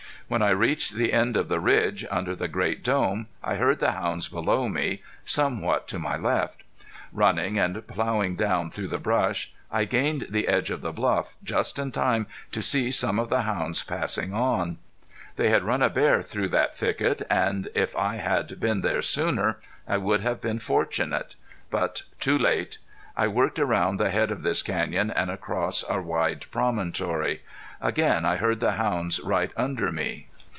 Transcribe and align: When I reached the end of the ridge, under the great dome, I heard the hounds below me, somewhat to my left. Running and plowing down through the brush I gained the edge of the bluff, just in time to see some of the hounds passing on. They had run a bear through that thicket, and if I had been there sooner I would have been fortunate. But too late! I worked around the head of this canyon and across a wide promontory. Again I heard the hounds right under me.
When 0.31 0.41
I 0.41 0.51
reached 0.51 0.93
the 0.95 1.11
end 1.11 1.35
of 1.35 1.49
the 1.49 1.59
ridge, 1.59 2.05
under 2.09 2.37
the 2.37 2.47
great 2.47 2.85
dome, 2.85 3.27
I 3.43 3.55
heard 3.55 3.81
the 3.81 3.91
hounds 3.91 4.29
below 4.29 4.69
me, 4.69 5.01
somewhat 5.25 5.89
to 5.89 5.99
my 5.99 6.15
left. 6.15 6.63
Running 7.11 7.59
and 7.59 7.85
plowing 7.85 8.37
down 8.37 8.69
through 8.71 8.87
the 8.87 8.97
brush 8.97 9.51
I 9.69 9.83
gained 9.83 10.27
the 10.29 10.47
edge 10.47 10.71
of 10.71 10.79
the 10.79 10.93
bluff, 10.93 11.35
just 11.43 11.77
in 11.77 11.91
time 11.91 12.27
to 12.53 12.61
see 12.61 12.91
some 12.91 13.19
of 13.19 13.27
the 13.27 13.41
hounds 13.41 13.83
passing 13.83 14.33
on. 14.33 14.77
They 15.35 15.49
had 15.49 15.63
run 15.65 15.81
a 15.81 15.89
bear 15.89 16.21
through 16.21 16.47
that 16.47 16.73
thicket, 16.77 17.23
and 17.29 17.67
if 17.75 17.93
I 17.97 18.15
had 18.15 18.57
been 18.57 18.79
there 18.79 19.01
sooner 19.01 19.57
I 19.85 19.97
would 19.97 20.21
have 20.21 20.39
been 20.39 20.59
fortunate. 20.59 21.35
But 21.69 22.03
too 22.21 22.37
late! 22.37 22.77
I 23.17 23.27
worked 23.27 23.59
around 23.59 23.97
the 23.97 24.09
head 24.09 24.31
of 24.31 24.43
this 24.43 24.63
canyon 24.63 25.11
and 25.11 25.29
across 25.29 25.83
a 25.89 25.99
wide 26.01 26.45
promontory. 26.49 27.41
Again 27.81 28.25
I 28.25 28.37
heard 28.37 28.59
the 28.61 28.73
hounds 28.73 29.19
right 29.19 29.51
under 29.57 29.91
me. 29.91 30.27